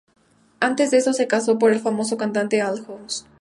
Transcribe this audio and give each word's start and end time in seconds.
Antes 0.59 0.89
de 0.89 0.97
eso 0.97 1.13
se 1.13 1.27
casó 1.27 1.59
con 1.59 1.71
el 1.71 1.79
famoso 1.79 2.17
cantante 2.17 2.59
Al 2.59 2.83
Jolson. 2.83 3.27